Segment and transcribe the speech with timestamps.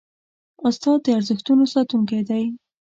[0.67, 2.43] استاد د ارزښتونو ساتونکی دی.